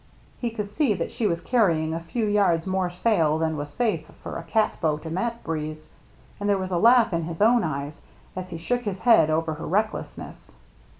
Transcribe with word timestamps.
He 0.39 0.49
could 0.49 0.71
see 0.71 0.95
that 0.95 1.11
she 1.11 1.27
was 1.27 1.41
carrying 1.41 1.93
a 1.93 1.99
few 1.99 2.25
yards 2.25 2.65
more 2.65 2.89
sail 2.89 3.37
than 3.37 3.55
was 3.55 3.69
safe 3.69 4.07
for 4.23 4.35
a 4.39 4.43
catboat 4.43 5.05
in 5.05 5.13
that 5.13 5.43
breeze, 5.43 5.89
and 6.39 6.49
there 6.49 6.57
was 6.57 6.71
a 6.71 6.79
laugh 6.79 7.13
in 7.13 7.25
his 7.25 7.39
own 7.39 7.63
eyes 7.63 8.01
as 8.35 8.49
he 8.49 8.57
shook 8.57 8.85
his 8.85 8.97
head 8.97 9.29
over 9.29 9.53
her 9.53 9.67
recklessness. 9.67 10.55